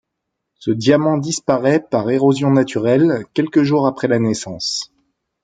[0.55, 4.91] Ce diamant disparaît par érosion naturelle quelques jours après la naissance.